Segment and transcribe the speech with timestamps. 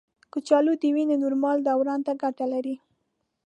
[0.33, 2.75] کچالو د وینې نورمال دوران ته ګټه لري.